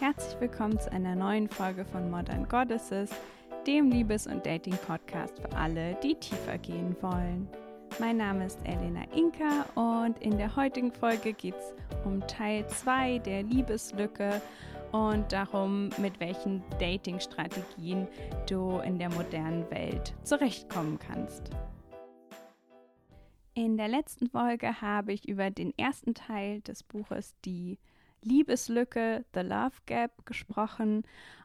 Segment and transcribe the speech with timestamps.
[0.00, 3.10] Herzlich willkommen zu einer neuen Folge von Modern Goddesses,
[3.66, 7.48] dem Liebes- und Dating-Podcast für alle, die tiefer gehen wollen.
[7.98, 11.74] Mein Name ist Elena Inka und in der heutigen Folge geht es
[12.04, 14.42] um Teil 2 der Liebeslücke
[14.94, 18.06] und darum, mit welchen Dating-Strategien
[18.48, 21.50] du in der modernen Welt zurechtkommen kannst.
[23.54, 27.80] In der letzten Folge habe ich über den ersten Teil des Buches Die
[28.22, 31.02] Liebeslücke, The Love Gap gesprochen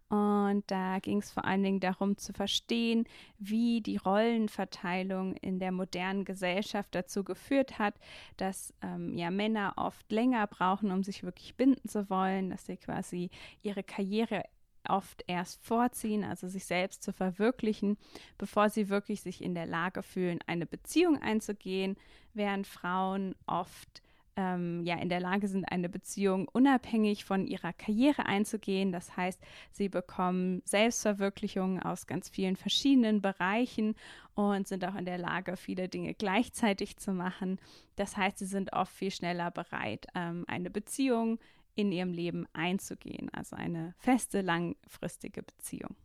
[0.09, 3.05] und da ging es vor allen Dingen darum zu verstehen,
[3.37, 7.93] wie die Rollenverteilung in der modernen Gesellschaft dazu geführt hat,
[8.37, 12.77] dass ähm, ja Männer oft länger brauchen, um sich wirklich binden zu wollen, dass sie
[12.77, 13.29] quasi
[13.61, 14.43] ihre Karriere
[14.87, 17.97] oft erst vorziehen, also sich selbst zu verwirklichen,
[18.39, 21.97] bevor sie wirklich sich in der Lage fühlen, eine Beziehung einzugehen,
[22.33, 24.01] während Frauen oft
[24.39, 28.93] ähm, ja in der Lage sind, eine Beziehung unabhängig von ihrer Karriere einzugehen.
[28.93, 29.39] Das heißt,
[29.71, 33.95] sie bekommen Selbstverwirklichung aus ganz vielen verschiedenen Bereichen
[34.35, 37.59] und sind auch in der Lage, viele Dinge gleichzeitig zu machen.
[37.97, 41.37] Das heißt, sie sind oft viel schneller bereit, ähm, eine Beziehung
[41.75, 45.95] in ihrem Leben einzugehen, also eine feste, langfristige Beziehung.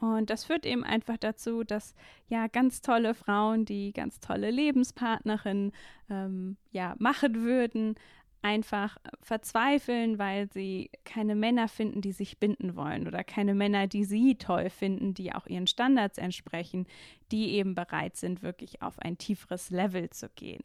[0.00, 1.94] Und das führt eben einfach dazu, dass
[2.28, 5.72] ja ganz tolle Frauen, die ganz tolle Lebenspartnerinnen
[6.10, 7.94] ähm, ja machen würden,
[8.42, 14.04] einfach verzweifeln, weil sie keine Männer finden, die sich binden wollen oder keine Männer, die
[14.04, 16.86] sie toll finden, die auch ihren Standards entsprechen,
[17.32, 20.62] die eben bereit sind, wirklich auf ein tieferes Level zu gehen.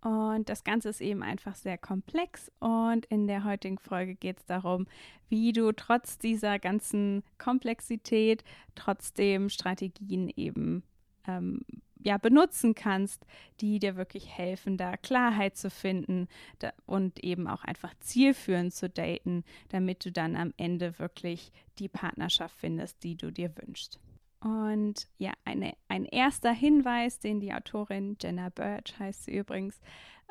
[0.00, 2.52] Und das Ganze ist eben einfach sehr komplex.
[2.60, 4.86] Und in der heutigen Folge geht es darum,
[5.28, 10.84] wie du trotz dieser ganzen Komplexität trotzdem Strategien eben
[11.26, 11.62] ähm,
[12.00, 13.26] ja, benutzen kannst,
[13.60, 16.28] die dir wirklich helfen, da Klarheit zu finden
[16.60, 21.88] da, und eben auch einfach zielführend zu daten, damit du dann am Ende wirklich die
[21.88, 23.98] Partnerschaft findest, die du dir wünschst.
[24.40, 29.80] Und ja, eine, ein erster Hinweis, den die Autorin Jenna Birch heißt sie übrigens,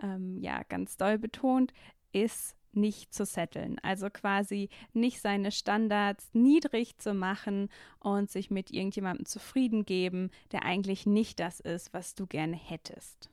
[0.01, 1.73] ähm, ja, ganz doll betont,
[2.13, 3.79] ist nicht zu setteln.
[3.81, 7.69] Also quasi nicht seine Standards niedrig zu machen
[7.99, 13.29] und sich mit irgendjemandem zufrieden geben, der eigentlich nicht das ist, was du gerne hättest.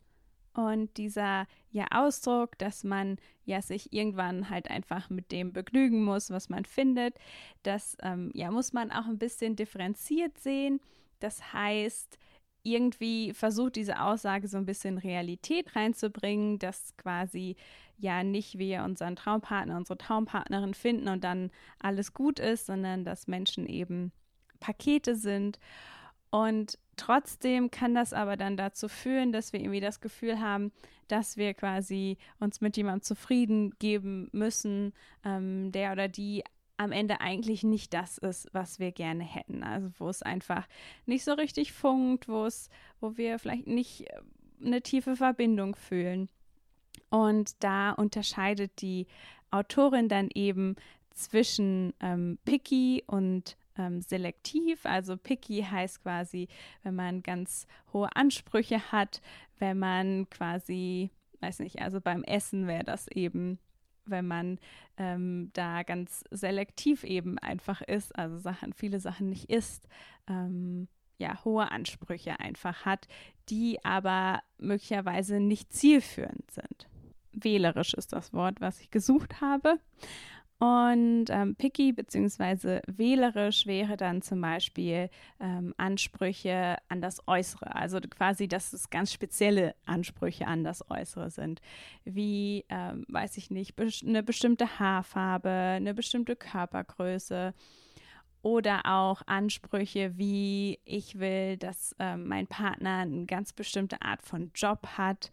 [0.55, 6.31] Und dieser ja Ausdruck, dass man ja sich irgendwann halt einfach mit dem begnügen muss,
[6.31, 7.19] was man findet,
[7.65, 10.81] das ähm, ja muss man auch ein bisschen differenziert sehen.
[11.19, 12.19] Das heißt,
[12.63, 17.57] irgendwie versucht diese Aussage so ein bisschen Realität reinzubringen, dass quasi
[17.99, 23.27] ja nicht wir unseren Traumpartner, unsere Traumpartnerin finden und dann alles gut ist, sondern dass
[23.27, 24.13] Menschen eben
[24.61, 25.59] Pakete sind.
[26.31, 30.73] Und Trotzdem kann das aber dann dazu führen, dass wir irgendwie das Gefühl haben,
[31.09, 34.93] dass wir quasi uns mit jemandem zufrieden geben müssen,
[35.25, 36.45] ähm, der oder die
[36.77, 39.63] am Ende eigentlich nicht das ist, was wir gerne hätten.
[39.63, 40.67] Also wo es einfach
[41.07, 42.69] nicht so richtig funkt, wo es,
[43.01, 44.21] wo wir vielleicht nicht äh,
[44.65, 46.29] eine tiefe Verbindung fühlen.
[47.11, 49.07] Und da unterscheidet die
[49.51, 50.75] Autorin dann eben
[51.11, 54.87] zwischen ähm, picky und ähm, selektiv.
[54.87, 56.49] Also picky heißt quasi,
[56.83, 59.21] wenn man ganz hohe Ansprüche hat,
[59.59, 63.59] wenn man quasi, weiß nicht, also beim Essen wäre das eben
[64.07, 64.59] wenn man
[64.97, 69.89] ähm, da ganz selektiv eben einfach ist, also Sachen, viele Sachen nicht isst,
[70.29, 73.07] ähm, ja, hohe Ansprüche einfach hat,
[73.49, 76.89] die aber möglicherweise nicht zielführend sind.
[77.33, 79.79] Wählerisch ist das Wort, was ich gesucht habe.
[80.65, 82.81] Und ähm, picky bzw.
[82.87, 87.75] wählerisch wäre dann zum Beispiel ähm, Ansprüche an das Äußere.
[87.75, 91.61] Also quasi, dass es ganz spezielle Ansprüche an das Äußere sind.
[92.07, 97.53] Wie, ähm, weiß ich nicht, be eine bestimmte Haarfarbe, eine bestimmte Körpergröße.
[98.41, 104.51] Oder auch Ansprüche wie, ich will, dass ähm, mein Partner eine ganz bestimmte Art von
[104.55, 105.31] Job hat.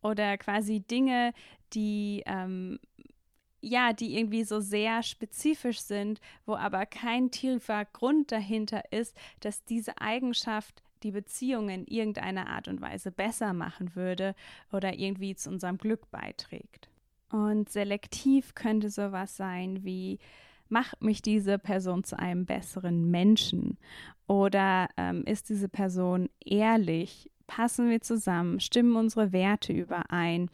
[0.00, 1.32] Oder quasi Dinge,
[1.72, 2.78] die ähm,
[3.64, 9.64] ja, die irgendwie so sehr spezifisch sind, wo aber kein tiefer Grund dahinter ist, dass
[9.64, 14.34] diese Eigenschaft die Beziehung in irgendeiner Art und Weise besser machen würde
[14.72, 16.88] oder irgendwie zu unserem Glück beiträgt.
[17.30, 20.18] Und selektiv könnte sowas sein wie,
[20.68, 23.78] macht mich diese Person zu einem besseren Menschen?
[24.26, 27.30] Oder ähm, ist diese Person ehrlich?
[27.46, 28.60] Passen wir zusammen?
[28.60, 30.50] Stimmen unsere Werte überein?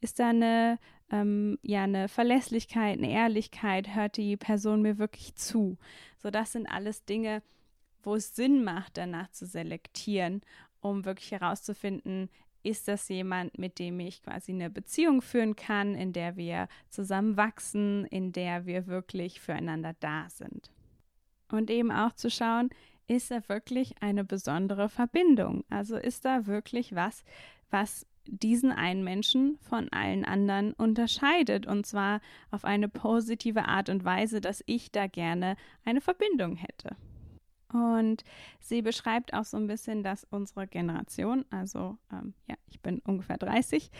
[0.00, 0.78] Ist da eine
[1.12, 5.78] ähm, ja eine Verlässlichkeit, eine Ehrlichkeit, hört die Person mir wirklich zu.
[6.18, 7.42] So, das sind alles Dinge,
[8.02, 10.40] wo es Sinn macht, danach zu selektieren,
[10.80, 12.28] um wirklich herauszufinden,
[12.64, 17.36] ist das jemand, mit dem ich quasi eine Beziehung führen kann, in der wir zusammen
[17.36, 20.70] wachsen, in der wir wirklich füreinander da sind.
[21.50, 22.70] Und eben auch zu schauen,
[23.08, 25.64] ist da wirklich eine besondere Verbindung?
[25.68, 27.24] Also ist da wirklich was,
[27.70, 32.20] was diesen einen Menschen von allen anderen unterscheidet und zwar
[32.50, 36.96] auf eine positive Art und Weise, dass ich da gerne eine Verbindung hätte.
[37.72, 38.22] Und
[38.60, 43.38] sie beschreibt auch so ein bisschen, dass unsere Generation, also ähm, ja, ich bin ungefähr
[43.38, 43.90] 30,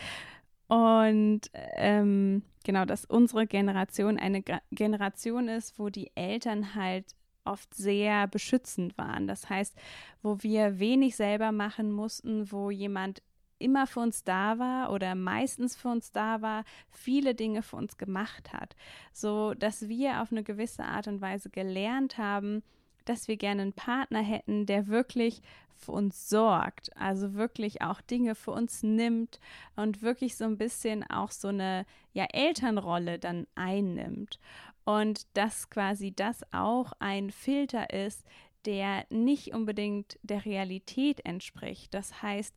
[0.67, 7.15] und ähm, genau, dass unsere Generation eine G Generation ist, wo die Eltern halt
[7.45, 9.27] oft sehr beschützend waren.
[9.27, 9.75] Das heißt,
[10.21, 13.21] wo wir wenig selber machen mussten, wo jemand
[13.63, 17.97] immer für uns da war oder meistens für uns da war, viele Dinge für uns
[17.97, 18.75] gemacht hat,
[19.13, 22.63] so dass wir auf eine gewisse Art und Weise gelernt haben,
[23.05, 25.41] dass wir gerne einen Partner hätten, der wirklich
[25.75, 29.39] für uns sorgt, also wirklich auch Dinge für uns nimmt
[29.75, 34.39] und wirklich so ein bisschen auch so eine ja Elternrolle dann einnimmt.
[34.85, 38.23] Und dass quasi das auch ein Filter ist,
[38.65, 41.93] der nicht unbedingt der Realität entspricht.
[41.93, 42.55] Das heißt,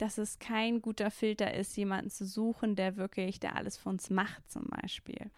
[0.00, 4.08] dass es kein guter Filter ist, jemanden zu suchen, der wirklich, der alles für uns
[4.08, 5.30] macht, zum Beispiel.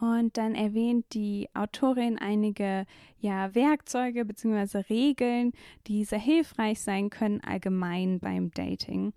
[0.00, 2.86] Und dann erwähnt die Autorin einige
[3.18, 4.78] ja, Werkzeuge bzw.
[4.88, 5.52] Regeln,
[5.88, 9.12] die sehr hilfreich sein können allgemein beim Dating.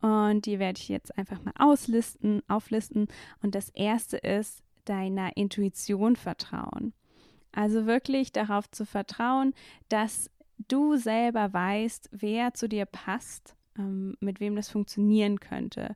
[0.00, 3.06] Und die werde ich jetzt einfach mal auslisten, auflisten.
[3.40, 6.92] Und das erste ist deiner Intuition vertrauen.
[7.52, 9.54] Also wirklich darauf zu vertrauen,
[9.88, 15.94] dass du selber weißt, wer zu dir passt ähm, mit wem das funktionieren könnte.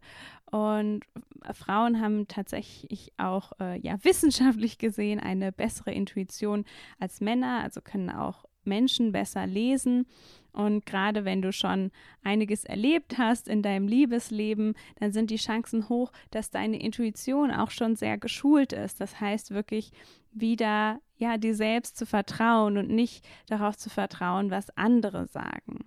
[0.51, 1.05] Und
[1.53, 6.65] Frauen haben tatsächlich auch äh, ja wissenschaftlich gesehen eine bessere Intuition
[6.99, 10.07] als Männer, also können auch Menschen besser lesen.
[10.53, 11.93] Und gerade wenn du schon
[12.25, 17.71] einiges erlebt hast in deinem Liebesleben, dann sind die Chancen hoch, dass deine Intuition auch
[17.71, 19.01] schon sehr geschult ist.
[19.01, 19.93] Das heißt wirklich
[20.33, 25.85] wieder ja dir selbst zu vertrauen und nicht darauf zu vertrauen, was andere sagen.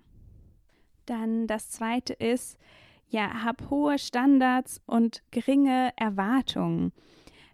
[1.06, 2.58] Dann das zweite ist,
[3.08, 6.92] ja, hab hohe Standards und geringe Erwartungen.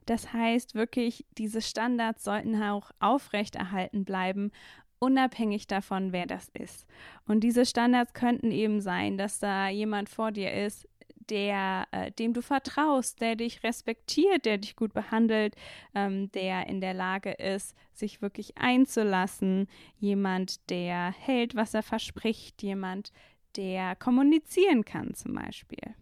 [0.07, 4.53] Das heißt wirklich, diese Standards sollten auch aufrechterhalten bleiben,
[4.99, 6.87] unabhängig davon, wer das ist.
[7.27, 10.87] Und diese Standards könnten eben sein, dass da jemand vor dir ist,
[11.31, 15.55] der, äh, dem du vertraust, der dich respektiert, der dich gut behandelt,
[15.95, 19.69] ähm, der in der Lage ist, sich wirklich einzulassen,
[19.99, 23.13] jemand, der hält, was er verspricht, jemand,
[23.57, 25.95] der kommunizieren kann zum Beispiel.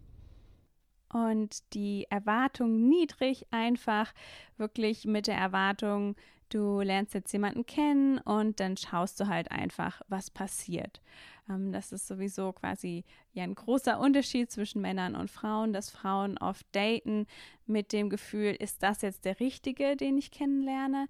[1.11, 4.13] Und die Erwartung niedrig, einfach
[4.57, 6.15] wirklich mit der Erwartung,
[6.49, 11.01] du lernst jetzt jemanden kennen und dann schaust du halt einfach, was passiert.
[11.49, 13.03] Ähm, das ist sowieso quasi
[13.33, 17.25] ja ein großer Unterschied zwischen Männern und Frauen, dass Frauen oft daten
[17.65, 21.07] mit dem Gefühl, ist das jetzt der Richtige, den ich kennenlerne?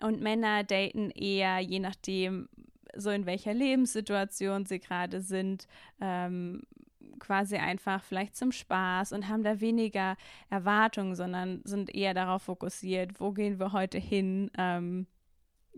[0.00, 2.48] Und Männer daten eher, je nachdem,
[2.94, 5.66] so in welcher Lebenssituation sie gerade sind,
[6.00, 6.62] ähm,
[7.18, 10.16] quasi einfach vielleicht zum Spaß und haben da weniger
[10.50, 15.06] Erwartungen, sondern sind eher darauf fokussiert, wo gehen wir heute hin, ähm,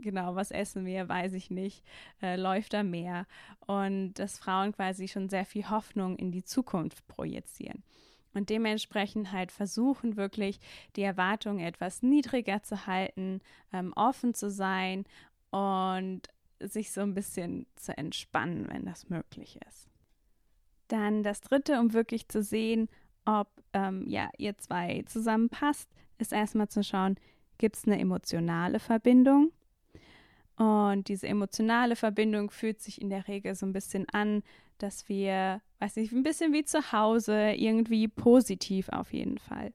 [0.01, 1.85] genau, was essen wir, weiß ich nicht,
[2.23, 3.27] äh, läuft da mehr.
[3.67, 7.83] Und dass Frauen quasi schon sehr viel Hoffnung in die Zukunft projizieren.
[8.33, 10.61] Und dementsprechend halt versuchen, wirklich
[10.97, 13.41] die Erwartungen etwas niedriger zu halten,
[13.73, 15.05] ähm, offen zu sein
[15.51, 16.23] und
[16.61, 19.89] sich so ein bisschen zu entspannen, wenn das möglich ist.
[20.89, 22.89] Dann das dritte, um wirklich zu sehen,
[23.25, 27.17] ob ähm, ja, ihr zwei zusammenpasst, ist erstmal zu schauen,
[27.59, 29.53] gibt es eine emotionale Verbindung?
[30.61, 34.43] Und diese emotionale Verbindung fühlt sich in der Regel so ein bisschen an,
[34.77, 39.73] dass wir, weiß nicht, ein bisschen wie zu Hause, irgendwie positiv auf jeden Fall.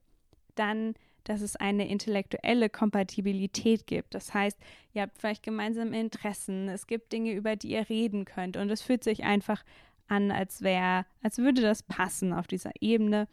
[0.54, 0.94] Dann
[1.28, 4.14] dass es eine intellektuelle Kompatibilität gibt.
[4.14, 4.56] Das heißt,
[4.94, 8.80] ihr habt vielleicht gemeinsame Interessen, es gibt Dinge, über die ihr reden könnt und es
[8.80, 9.64] fühlt sich einfach
[10.06, 13.26] an, als wäre, als würde das passen auf dieser Ebene.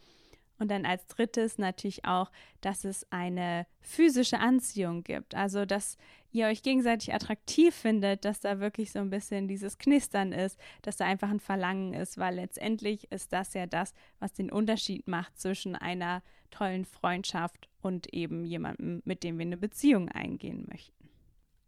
[0.58, 2.30] Und dann als drittes natürlich auch,
[2.60, 5.34] dass es eine physische Anziehung gibt.
[5.34, 5.96] Also, dass
[6.30, 10.96] ihr euch gegenseitig attraktiv findet, dass da wirklich so ein bisschen dieses Knistern ist, dass
[10.96, 15.38] da einfach ein Verlangen ist, weil letztendlich ist das ja das, was den Unterschied macht
[15.38, 21.08] zwischen einer tollen Freundschaft und eben jemandem, mit dem wir eine Beziehung eingehen möchten.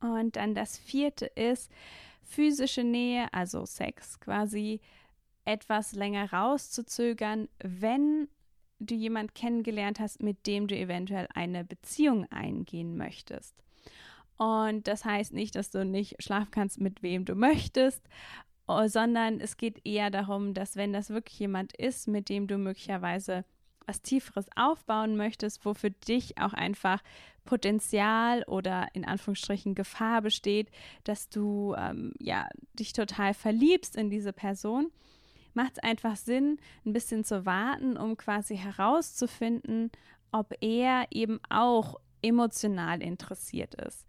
[0.01, 1.71] Und dann das vierte ist
[2.23, 4.81] physische Nähe, also Sex, quasi
[5.45, 8.29] etwas länger rauszuzögern, wenn
[8.79, 13.55] du jemand kennengelernt hast, mit dem du eventuell eine Beziehung eingehen möchtest.
[14.37, 18.03] Und das heißt nicht, dass du nicht schlafen kannst, mit wem du möchtest,
[18.67, 22.59] oh, sondern es geht eher darum, dass wenn das wirklich jemand ist, mit dem du
[22.59, 23.45] möglicherweise
[23.87, 27.03] was Tieferes aufbauen möchtest, wo für dich auch einfach
[27.45, 30.71] Potenzial oder in Anführungsstrichen Gefahr besteht,
[31.05, 34.91] dass du ähm, ja dich total verliebst in diese Person,
[35.57, 39.91] macht es einfach Sinn, ein bisschen zu warten, um quasi herauszufinden,
[40.33, 44.07] ob er eben auch emotional interessiert ist.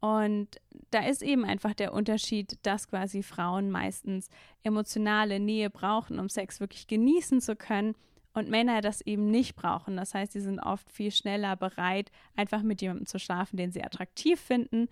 [0.00, 0.60] Und
[0.90, 4.28] da ist eben einfach der Unterschied, dass quasi Frauen meistens
[4.62, 7.94] emotionale Nähe brauchen, um Sex wirklich genießen zu können
[8.34, 9.96] und Männer das eben nicht brauchen.
[9.96, 13.82] Das heißt, sie sind oft viel schneller bereit, einfach mit jemandem zu schlafen, den sie
[13.82, 14.88] attraktiv finden.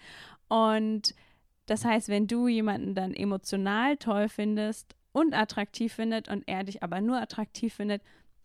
[0.48, 1.14] Und
[1.66, 6.82] das heißt, wenn du jemanden dann emotional toll findest und attraktiv findet und er dich
[6.82, 8.02] aber nur attraktiv findet,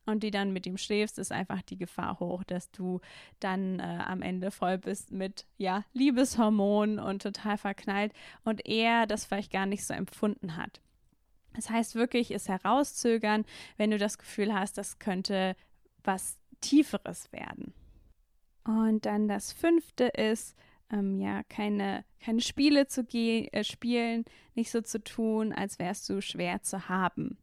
[0.09, 2.99] und die dann mit ihm schläfst, ist einfach die Gefahr hoch, dass du
[3.39, 9.25] dann äh, am Ende voll bist mit, ja, Liebeshormonen und total verknallt und er das
[9.25, 10.81] vielleicht gar nicht so empfunden hat.
[11.53, 13.45] Das heißt wirklich, es herauszögern,
[13.77, 15.55] wenn du das Gefühl hast, das könnte
[16.03, 17.73] was Tieferes werden.
[18.63, 20.55] Und dann das fünfte ist,
[20.91, 26.21] ähm, ja, keine, keine Spiele zu äh, spielen, nicht so zu tun, als wärst du
[26.21, 27.37] schwer zu haben.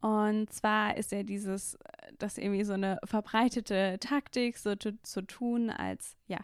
[0.00, 1.78] Und zwar ist ja dieses,
[2.18, 6.40] das irgendwie so eine verbreitete Taktik, so zu, tun, als ja,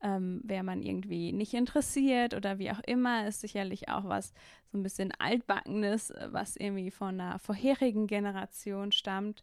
[0.00, 4.32] ähm, wäre man irgendwie nicht interessiert oder wie auch immer, ist sicherlich auch was
[4.70, 9.42] so ein bisschen altbackenes, was irgendwie von einer vorherigen Generation stammt.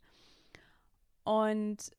[1.24, 1.92] Und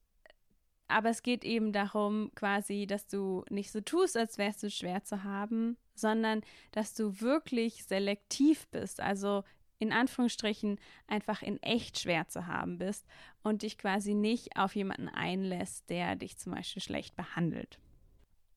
[0.92, 5.04] aber es geht eben darum, quasi, dass du nicht so tust, als wärst du schwer
[5.04, 9.00] zu haben, sondern dass du wirklich selektiv bist.
[9.00, 9.44] Also
[9.78, 13.04] in Anführungsstrichen einfach in echt schwer zu haben bist
[13.42, 17.80] und dich quasi nicht auf jemanden einlässt, der dich zum Beispiel schlecht behandelt.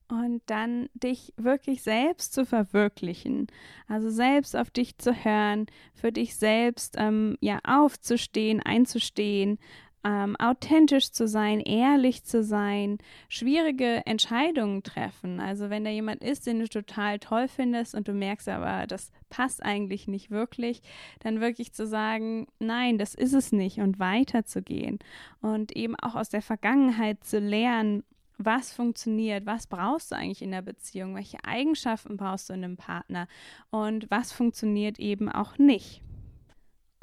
[0.08, 3.48] Und dann dich wirklich selbst zu verwirklichen,
[3.88, 9.58] also selbst auf dich zu hören, für dich selbst ähm, ja aufzustehen, einzustehen,
[10.06, 12.98] ähm, authentisch zu sein, ehrlich zu sein,
[13.28, 15.40] schwierige Entscheidungen treffen.
[15.40, 19.10] Also wenn da jemand ist, den du total toll findest und du merkst aber, das
[19.30, 20.80] passt eigentlich nicht wirklich,
[21.18, 25.00] dann wirklich zu sagen, nein, das ist es nicht und weiterzugehen
[25.40, 28.04] und eben auch aus der Vergangenheit zu lernen,
[28.38, 32.76] was funktioniert, was brauchst du eigentlich in der Beziehung, welche Eigenschaften brauchst du in einem
[32.76, 33.26] Partner
[33.70, 36.02] und was funktioniert eben auch nicht.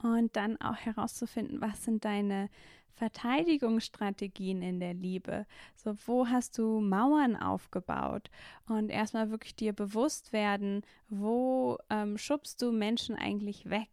[0.03, 2.49] Und dann auch herauszufinden, was sind deine
[2.93, 5.45] Verteidigungsstrategien in der Liebe.
[5.75, 8.29] So, wo hast du Mauern aufgebaut?
[8.67, 13.89] Und erstmal wirklich dir bewusst werden, wo ähm, schubst du Menschen eigentlich weg?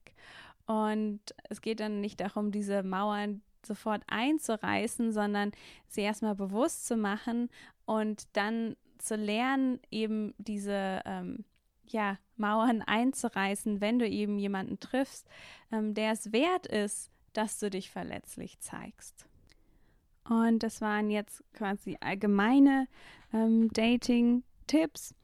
[0.67, 5.53] Und es geht dann nicht darum, diese Mauern sofort einzureißen, sondern
[5.89, 7.51] sie erstmal bewusst zu machen
[7.87, 11.45] und dann zu lernen, eben diese ähm,
[11.87, 15.29] ja, Mauern einzureißen, wenn du eben jemanden triffst,
[15.71, 19.27] ähm, der es wert ist, dass du dich verletzlich zeigst.
[20.29, 22.89] Und das waren jetzt quasi allgemeine
[23.33, 25.15] ähm, Dating-Tipps.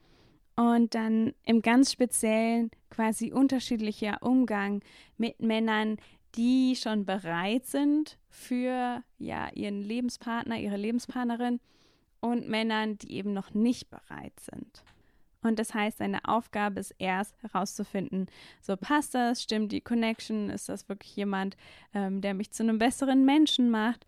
[0.57, 4.83] Und dann im ganz speziellen quasi unterschiedlicher Umgang
[5.19, 5.99] mit Männern,
[6.35, 11.61] die schon bereit sind für ja, ihren Lebenspartner, ihre Lebenspartnerin
[12.21, 14.83] und Männern, die eben noch nicht bereit sind.
[15.47, 18.27] Und das heißt, deine Aufgabe ist erst herauszufinden,
[18.61, 21.57] so passt das, stimmt die Connection, ist das wirklich jemand,
[21.95, 24.05] ähm, der mich zu einem besseren Menschen macht?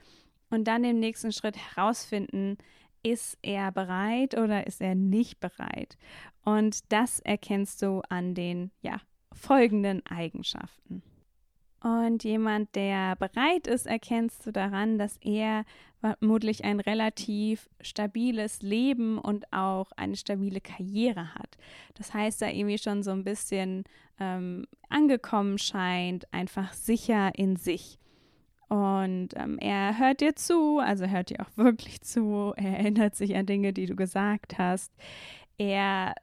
[0.50, 2.58] Und dann im nächsten Schritt herausfinden,
[3.02, 5.96] ist er bereit oder ist er nicht bereit?
[6.44, 9.00] Und das erkennst du an den ja,
[9.32, 11.02] folgenden Eigenschaften.
[11.80, 15.64] Und jemand, der bereit ist, erkennst du daran, dass er
[16.00, 21.56] vermutlich ein relativ stabiles Leben und auch eine stabile Karriere hat.
[21.94, 23.84] Das heißt, er irgendwie schon so ein bisschen
[24.18, 27.98] ähm, angekommen scheint, einfach sicher in sich.
[28.68, 33.36] Und ähm, er hört dir zu, also hört dir auch wirklich zu, er erinnert sich
[33.36, 34.92] an Dinge, die du gesagt hast.
[35.56, 36.14] Er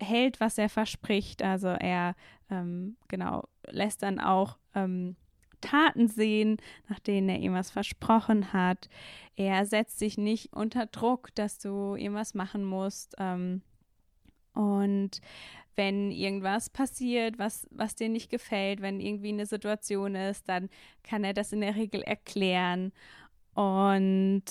[0.00, 2.14] hält, was er verspricht, also er
[2.50, 5.16] ähm, genau lässt dann auch ähm,
[5.60, 6.58] Taten sehen,
[6.88, 8.88] nach denen er ihm was versprochen hat.
[9.36, 13.14] Er setzt sich nicht unter Druck, dass du ihm was machen musst.
[13.18, 13.62] Ähm,
[14.54, 15.20] und
[15.74, 20.70] wenn irgendwas passiert, was, was dir nicht gefällt, wenn irgendwie eine Situation ist, dann
[21.02, 22.92] kann er das in der Regel erklären.
[23.54, 24.44] Und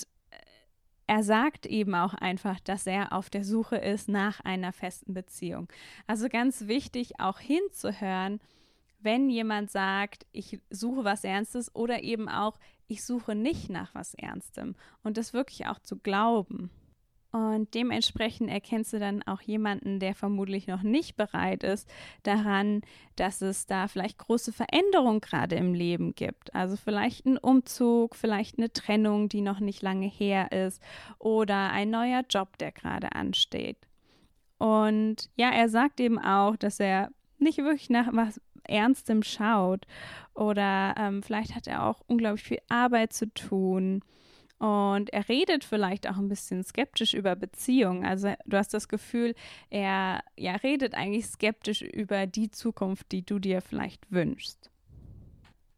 [1.08, 5.68] er sagt eben auch einfach, dass er auf der Suche ist nach einer festen Beziehung.
[6.06, 8.40] Also ganz wichtig, auch hinzuhören,
[9.00, 14.14] wenn jemand sagt, ich suche was Ernstes oder eben auch, ich suche nicht nach was
[14.14, 16.70] Ernstem und das wirklich auch zu glauben.
[17.32, 21.86] Und dementsprechend erkennst du dann auch jemanden, der vermutlich noch nicht bereit ist,
[22.22, 22.80] daran,
[23.16, 26.54] dass es da vielleicht große Veränderungen gerade im Leben gibt.
[26.54, 30.80] Also vielleicht ein Umzug, vielleicht eine Trennung, die noch nicht lange her ist
[31.18, 33.86] oder ein neuer Job, der gerade ansteht.
[34.56, 39.86] Und ja, er sagt eben auch, dass er nicht wirklich nach was Ernstem schaut
[40.34, 44.02] oder ähm, vielleicht hat er auch unglaublich viel Arbeit zu tun
[44.58, 48.06] und er redet vielleicht auch ein bisschen skeptisch über Beziehungen.
[48.06, 49.34] Also du hast das Gefühl,
[49.68, 54.70] er ja, redet eigentlich skeptisch über die Zukunft, die du dir vielleicht wünschst.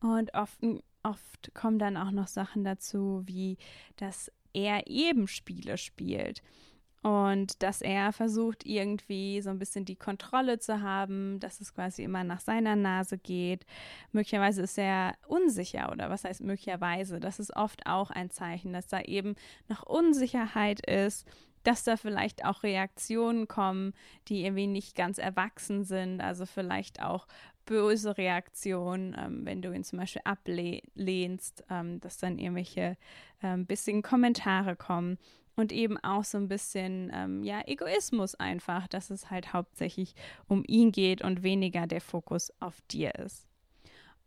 [0.00, 0.60] Und oft,
[1.02, 3.58] oft kommen dann auch noch Sachen dazu, wie
[3.96, 6.42] dass er eben Spiele spielt
[7.02, 12.02] und dass er versucht irgendwie so ein bisschen die Kontrolle zu haben, dass es quasi
[12.02, 13.64] immer nach seiner Nase geht.
[14.12, 17.20] Möglicherweise ist er unsicher oder was heißt möglicherweise?
[17.20, 19.36] Das ist oft auch ein Zeichen, dass da eben
[19.68, 21.26] noch Unsicherheit ist,
[21.62, 23.92] dass da vielleicht auch Reaktionen kommen,
[24.28, 27.26] die irgendwie nicht ganz erwachsen sind, also vielleicht auch
[27.64, 32.96] böse Reaktionen, ähm, wenn du ihn zum Beispiel ablehnst, ähm, dass dann irgendwelche
[33.42, 35.18] ähm, bisschen Kommentare kommen
[35.58, 40.14] und eben auch so ein bisschen ähm, ja Egoismus einfach, dass es halt hauptsächlich
[40.46, 43.46] um ihn geht und weniger der Fokus auf dir ist.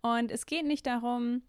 [0.01, 1.43] Und es geht nicht darum,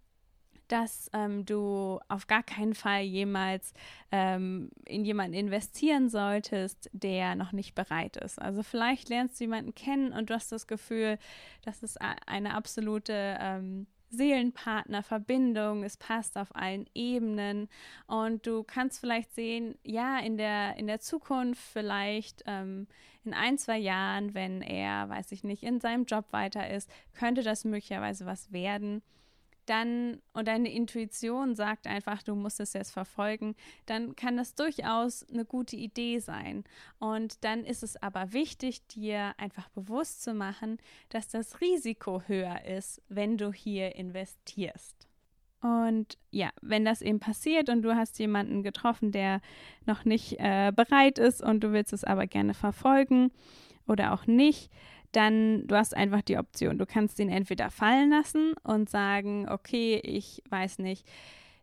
[0.69, 3.75] dass ähm, du auf gar keinen Fall jemals
[4.13, 8.41] ähm, in jemanden investieren solltest, der noch nicht bereit ist.
[8.41, 11.19] Also vielleicht lernst du jemanden kennen und du hast das Gefühl,
[11.65, 17.69] das ist eine absolute ähm, Seelenpartnerverbindung, es passt auf allen Ebenen.
[18.07, 22.87] Und du kannst vielleicht sehen, ja, in der, in der Zukunft vielleicht ähm,
[23.25, 27.43] in ein, zwei Jahren, wenn er, weiß ich nicht, in seinem Job weiter ist, könnte
[27.43, 29.03] das möglicherweise was werden
[29.67, 33.55] dann und deine Intuition sagt einfach, du musst es jetzt verfolgen,
[33.87, 36.65] dann kann das durchaus eine gute Idee sein.
[36.99, 40.79] Und dann ist es aber wichtig, dir einfach bewusst zu machen,
[41.09, 45.09] dass das Risiko höher ist, wenn du hier investierst.
[45.63, 49.41] Und ja, wenn das eben passiert und du hast jemanden getroffen, der
[49.87, 53.31] noch nicht äh, bereit ist und du willst es aber gerne verfolgen
[53.87, 54.71] oder auch nicht,
[55.13, 56.79] dann du hast einfach die Option.
[56.79, 61.07] Du kannst ihn entweder fallen lassen und sagen, okay, ich weiß nicht,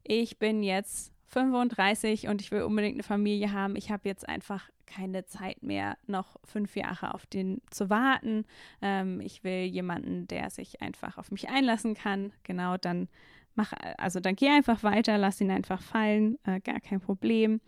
[0.03, 3.75] ich bin jetzt 35 und ich will unbedingt eine Familie haben.
[3.75, 8.45] Ich habe jetzt einfach keine Zeit mehr, noch fünf Jahre auf den zu warten.
[8.81, 12.33] Ähm, ich will jemanden, der sich einfach auf mich einlassen kann.
[12.43, 13.07] Genau, dann
[13.55, 17.61] mach, also dann geh einfach weiter, lass ihn einfach fallen, äh, gar kein Problem.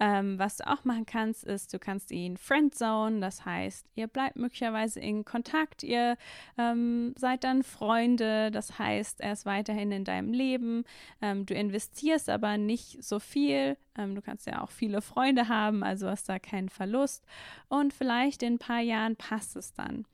[0.00, 4.36] Ähm, was du auch machen kannst, ist, du kannst ihn friendzone, das heißt, ihr bleibt
[4.36, 6.16] möglicherweise in Kontakt, ihr
[6.58, 10.84] ähm, seid dann Freunde, das heißt, er ist weiterhin in deinem Leben,
[11.22, 15.84] ähm, du investierst aber nicht so viel, ähm, du kannst ja auch viele Freunde haben,
[15.84, 17.24] also hast da keinen Verlust.
[17.68, 20.06] Und vielleicht in ein paar Jahren passt es dann.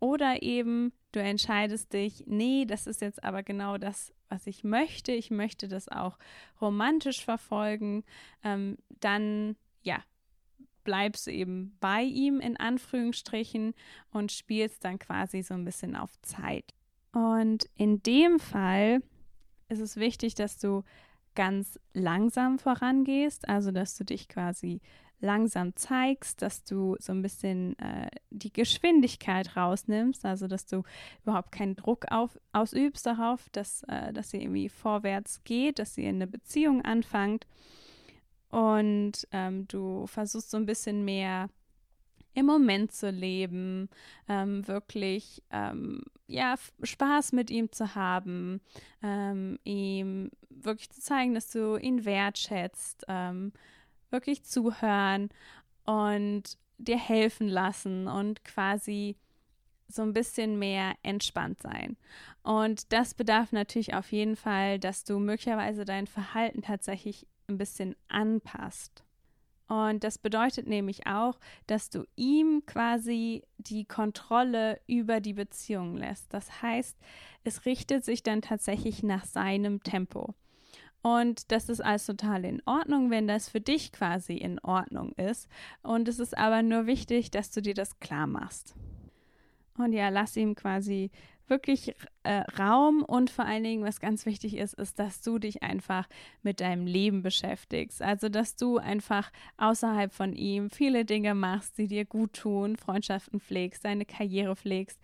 [0.00, 5.12] Oder eben du entscheidest dich, nee, das ist jetzt aber genau das, was ich möchte.
[5.12, 6.18] Ich möchte das auch
[6.60, 8.04] romantisch verfolgen.
[8.42, 10.02] Ähm, dann, ja,
[10.84, 13.74] bleibst du eben bei ihm in Anführungsstrichen
[14.10, 16.74] und spielst dann quasi so ein bisschen auf Zeit.
[17.12, 19.02] Und in dem Fall
[19.68, 20.82] ist es wichtig, dass du
[21.34, 24.80] ganz langsam vorangehst, also dass du dich quasi
[25.20, 30.82] langsam zeigst, dass du so ein bisschen äh, die Geschwindigkeit rausnimmst, also dass du
[31.22, 36.06] überhaupt keinen Druck auf, ausübst darauf, dass, äh, dass sie irgendwie vorwärts geht, dass sie
[36.06, 37.46] eine Beziehung anfängt.
[38.50, 41.48] Und ähm, du versuchst so ein bisschen mehr
[42.34, 43.88] im Moment zu leben,
[44.28, 48.60] ähm, wirklich ähm, ja, Spaß mit ihm zu haben,
[49.02, 53.52] ähm, ihm wirklich zu zeigen, dass du ihn wertschätzt, ähm,
[54.14, 55.28] wirklich zuhören
[55.84, 59.16] und dir helfen lassen und quasi
[59.88, 61.96] so ein bisschen mehr entspannt sein.
[62.42, 67.94] Und das bedarf natürlich auf jeden Fall, dass du möglicherweise dein Verhalten tatsächlich ein bisschen
[68.08, 69.04] anpasst.
[69.66, 76.32] Und das bedeutet nämlich auch, dass du ihm quasi die Kontrolle über die Beziehung lässt.
[76.34, 76.96] Das heißt,
[77.44, 80.34] es richtet sich dann tatsächlich nach seinem Tempo.
[81.04, 85.50] Und das ist alles total in Ordnung, wenn das für dich quasi in Ordnung ist.
[85.82, 88.74] Und es ist aber nur wichtig, dass du dir das klar machst.
[89.76, 91.10] Und ja, lass ihm quasi
[91.46, 95.62] wirklich äh, Raum und vor allen Dingen, was ganz wichtig ist, ist, dass du dich
[95.62, 96.08] einfach
[96.42, 98.00] mit deinem Leben beschäftigst.
[98.00, 103.40] Also, dass du einfach außerhalb von ihm viele Dinge machst, die dir gut tun, Freundschaften
[103.40, 104.98] pflegst, deine Karriere pflegst,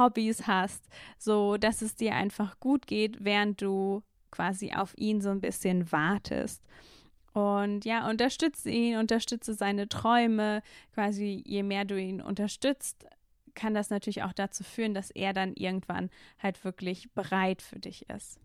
[0.00, 0.82] Hobbys hast,
[1.16, 4.02] so dass es dir einfach gut geht, während du
[4.34, 6.60] quasi auf ihn so ein bisschen wartest.
[7.32, 10.62] Und ja, unterstütze ihn, unterstütze seine Träume.
[10.92, 13.06] Quasi, je mehr du ihn unterstützt,
[13.54, 18.08] kann das natürlich auch dazu führen, dass er dann irgendwann halt wirklich bereit für dich
[18.10, 18.40] ist.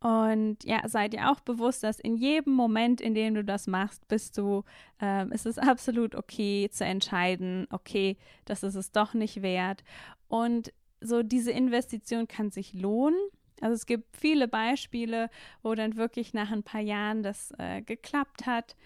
[0.00, 4.06] Und ja, sei dir auch bewusst, dass in jedem Moment, in dem du das machst,
[4.08, 4.64] bist du,
[5.00, 9.82] ähm, ist es absolut okay zu entscheiden, okay, das ist es doch nicht wert.
[10.28, 13.18] Und so diese Investition kann sich lohnen.
[13.60, 15.30] Also es gibt viele Beispiele,
[15.62, 18.76] wo dann wirklich nach ein paar Jahren das äh, geklappt hat.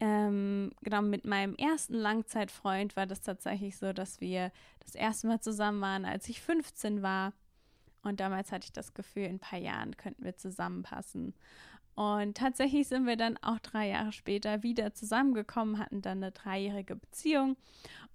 [0.00, 5.40] Ähm, genau, mit meinem ersten Langzeitfreund war das tatsächlich so, dass wir das erste Mal
[5.40, 7.32] zusammen waren, als ich 15 war.
[8.02, 11.34] Und damals hatte ich das Gefühl, in ein paar Jahren könnten wir zusammenpassen.
[11.94, 16.96] Und tatsächlich sind wir dann auch drei Jahre später wieder zusammengekommen, hatten dann eine dreijährige
[16.96, 17.56] Beziehung.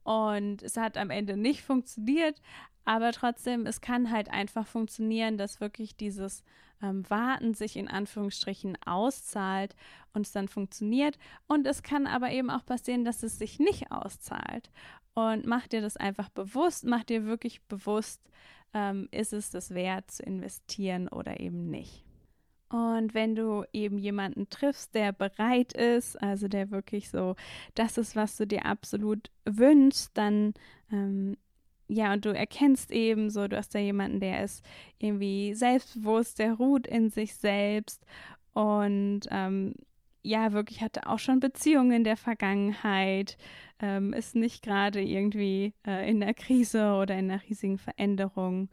[0.04, 2.41] Und es hat am Ende nicht funktioniert,
[2.89, 6.43] aber trotzdem, es kann halt einfach funktionieren, dass wirklich dieses
[6.82, 9.75] ähm, Warten sich in Anführungsstrichen auszahlt
[10.13, 11.19] und es dann funktioniert.
[11.45, 14.71] Und es kann aber eben auch passieren, dass es sich nicht auszahlt.
[15.13, 18.28] Und mach dir das einfach bewusst, mach dir wirklich bewusst,
[18.73, 22.04] ähm, ist es das wert zu investieren oder eben nicht.
[22.69, 27.36] Und wenn du eben jemanden triffst, der bereit ist, also der wirklich so,
[27.75, 30.56] das ist, was du dir absolut wünschst, dann
[30.91, 31.38] ähm,
[31.89, 34.63] ja, und du erkennst eben so, du hast da jemanden, der ist
[34.99, 38.06] irgendwie selbstbewusst, der ruht in sich selbst.
[38.54, 39.73] Und ähm,
[40.21, 43.38] ja, wirklich hatte auch schon Beziehungen in der Vergangenheit,
[43.80, 48.69] ähm, ist nicht gerade irgendwie äh, in der Krise oder in einer riesigen Veränderung.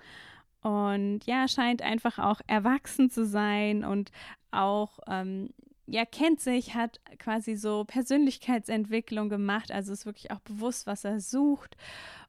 [0.61, 4.11] Und ja, scheint einfach auch erwachsen zu sein und
[4.51, 5.51] auch, ähm,
[5.87, 11.21] ja, kennt sich, hat quasi so Persönlichkeitsentwicklung gemacht, also ist wirklich auch bewusst, was er
[11.21, 11.77] sucht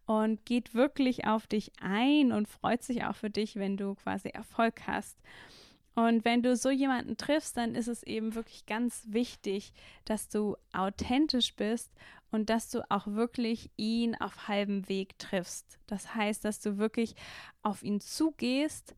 [0.07, 4.29] und geht wirklich auf dich ein und freut sich auch für dich, wenn du quasi
[4.29, 5.17] Erfolg hast.
[5.95, 9.73] Und wenn du so jemanden triffst, dann ist es eben wirklich ganz wichtig,
[10.05, 11.91] dass du authentisch bist
[12.31, 15.77] und dass du auch wirklich ihn auf halbem Weg triffst.
[15.87, 17.15] Das heißt, dass du wirklich
[17.61, 18.95] auf ihn zugehst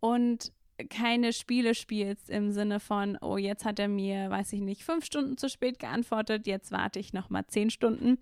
[0.00, 0.52] und
[0.88, 5.04] keine Spiele spielst im Sinne von, oh, jetzt hat er mir, weiß ich nicht, fünf
[5.04, 8.18] Stunden zu spät geantwortet, jetzt warte ich noch mal zehn Stunden,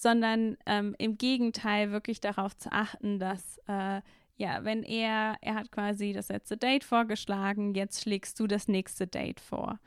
[0.00, 4.00] sondern ähm, im Gegenteil wirklich darauf zu achten, dass äh,
[4.36, 9.06] ja, wenn er, er hat quasi das letzte Date vorgeschlagen, jetzt schlägst du das nächste
[9.06, 9.78] Date vor.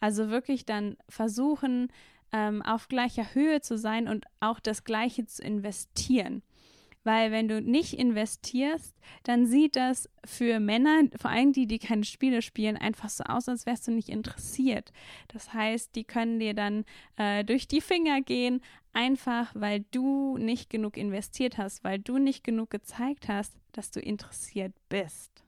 [0.00, 1.88] Also wirklich dann versuchen,
[2.30, 6.42] ähm, auf gleicher Höhe zu sein und auch das Gleiche zu investieren.
[7.04, 12.04] Weil wenn du nicht investierst, dann sieht das für Männer, vor allem die, die keine
[12.04, 14.92] Spiele spielen, einfach so aus, als wärst du nicht interessiert.
[15.28, 16.84] Das heißt, die können dir dann
[17.16, 18.62] äh, durch die Finger gehen,
[18.92, 24.00] einfach weil du nicht genug investiert hast, weil du nicht genug gezeigt hast, dass du
[24.00, 25.42] interessiert bist.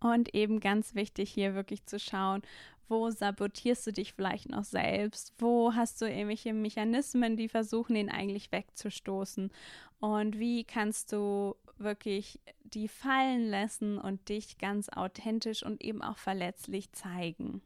[0.00, 2.42] Und eben ganz wichtig hier wirklich zu schauen,
[2.90, 5.32] wo sabotierst du dich vielleicht noch selbst?
[5.38, 9.52] Wo hast du irgendwelche Mechanismen, die versuchen, ihn eigentlich wegzustoßen?
[10.00, 16.18] Und wie kannst du wirklich die fallen lassen und dich ganz authentisch und eben auch
[16.18, 17.62] verletzlich zeigen?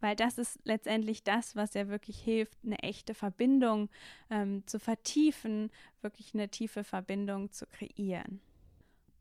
[0.00, 3.90] Weil das ist letztendlich das, was ja wirklich hilft, eine echte Verbindung
[4.30, 8.40] ähm, zu vertiefen, wirklich eine tiefe Verbindung zu kreieren.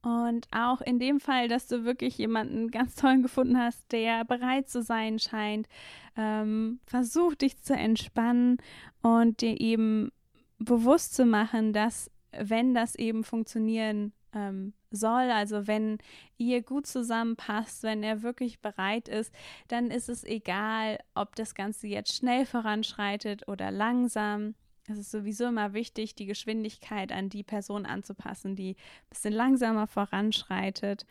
[0.04, 4.70] Und auch in dem Fall, dass du wirklich jemanden ganz tollen gefunden hast, der bereit
[4.70, 5.68] zu sein scheint,
[6.16, 8.58] ähm, versuch dich zu entspannen
[9.02, 10.12] und dir eben
[10.60, 15.98] bewusst zu machen, dass wenn das eben funktionieren ähm, soll, also wenn
[16.38, 19.34] ihr gut zusammenpasst, wenn er wirklich bereit ist,
[19.68, 24.56] dann ist es egal, ob das Ganze jetzt schnell voranschreitet oder langsam.
[24.90, 29.88] Es ist sowieso immer wichtig, die Geschwindigkeit an die Person anzupassen, die ein bisschen langsamer
[29.88, 31.06] voranschreitet.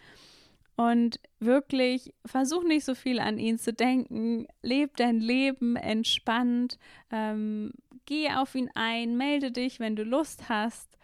[0.77, 4.47] Und wirklich versuch nicht so viel an ihn zu denken.
[4.63, 6.79] Leb dein Leben entspannt.
[7.11, 7.73] Ähm,
[8.07, 10.97] geh auf ihn ein, melde dich, wenn du Lust hast.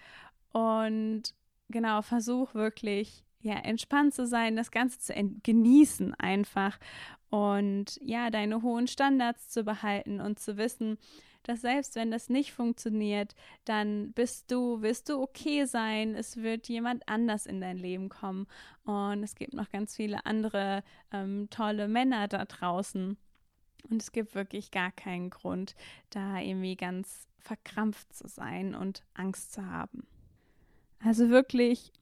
[0.53, 1.35] Und
[1.69, 5.13] genau, versuch wirklich, ja, entspannt zu sein, das Ganze zu
[5.43, 6.79] genießen einfach.
[7.31, 10.99] Und ja, deine hohen Standards zu behalten und zu wissen,
[11.43, 13.35] dass selbst wenn das nicht funktioniert,
[13.65, 16.15] dann bist du, wirst du okay sein.
[16.15, 18.47] Es wird jemand anders in dein Leben kommen.
[18.85, 23.17] Und es gibt noch ganz viele andere ähm, tolle Männer da draußen.
[23.89, 25.75] Und es gibt wirklich gar keinen Grund,
[26.11, 30.07] da irgendwie ganz verkrampft zu sein und Angst zu haben.
[31.01, 31.93] Also wirklich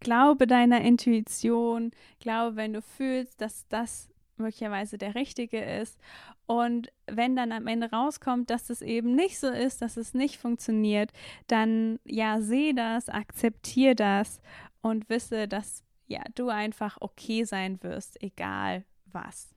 [0.00, 4.08] glaube deiner Intuition, glaube, wenn du fühlst, dass das
[4.40, 5.98] möglicherweise der richtige ist.
[6.46, 10.38] Und wenn dann am Ende rauskommt, dass es eben nicht so ist, dass es nicht
[10.38, 11.12] funktioniert,
[11.46, 14.40] dann ja, seh das, akzeptier das
[14.80, 19.54] und wisse, dass ja, du einfach okay sein wirst, egal was.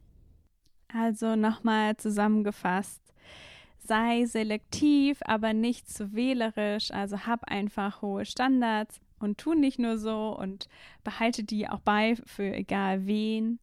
[0.93, 3.01] Also nochmal zusammengefasst,
[3.79, 6.91] sei selektiv, aber nicht zu wählerisch.
[6.91, 10.67] Also hab einfach hohe Standards und tu nicht nur so und
[11.03, 13.60] behalte die auch bei für egal wen.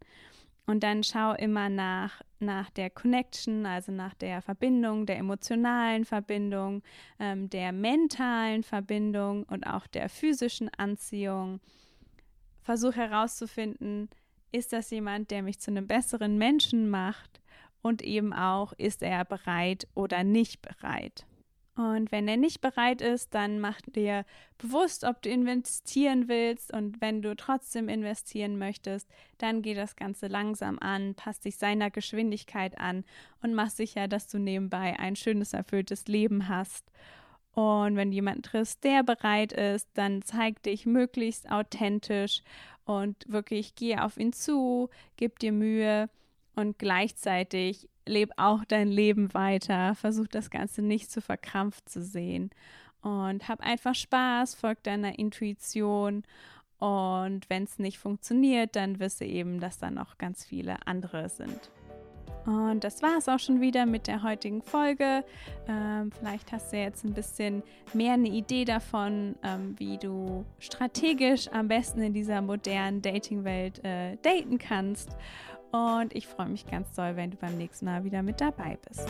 [0.67, 6.83] Und dann schau immer nach, nach der Connection, also nach der Verbindung, der emotionalen Verbindung,
[7.19, 11.61] ähm, der mentalen Verbindung und auch der physischen Anziehung.
[12.63, 14.09] Versuch herauszufinden,
[14.53, 17.41] ist das jemand, der mich zu einem besseren Menschen macht?
[17.83, 21.25] Und eben auch, ist er bereit oder nicht bereit?
[21.77, 24.27] Und wenn er nicht bereit ist, dann mach dir
[24.59, 26.75] bewusst, ob du investieren willst.
[26.75, 29.09] Und wenn du trotzdem investieren möchtest,
[29.39, 33.05] dann geh das Ganze langsam an, passt dich seiner Geschwindigkeit an
[33.41, 36.85] und mach sicher, dass du nebenbei ein schönes, erfülltes Leben hast.
[37.53, 42.43] Und wenn jemand triffst, der bereit ist, dann zeig dich möglichst authentisch
[42.91, 46.11] und wirklich geh auf ihn zu, gib dir Mühe
[46.57, 49.95] und gleichzeitig leb auch dein Leben weiter.
[49.95, 52.51] Versuch das Ganze nicht zu verkrampft zu sehen.
[53.01, 56.25] Und hab einfach Spaß, folg deiner Intuition.
[56.81, 61.71] Und wenn es nicht funktioniert, dann wisse eben, dass da noch ganz viele andere sind.
[62.47, 65.25] Und das war es auch schon wieder mit der heutigen Folge.
[65.69, 71.49] Ähm, vielleicht hast du jetzt ein bisschen mehr eine Idee davon, ähm, wie du strategisch
[71.49, 75.17] am besten in dieser modernen Dating-Welt äh, daten kannst.
[75.73, 79.07] Und ich freue mich ganz doll, wenn du beim nächsten Mal wieder mit dabei bist.